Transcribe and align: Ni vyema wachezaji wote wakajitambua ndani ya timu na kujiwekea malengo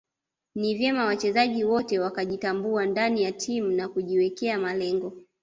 Ni 0.55 0.75
vyema 0.75 1.05
wachezaji 1.05 1.63
wote 1.63 1.99
wakajitambua 1.99 2.85
ndani 2.85 3.23
ya 3.23 3.31
timu 3.31 3.71
na 3.71 3.89
kujiwekea 3.89 4.59
malengo 4.59 5.13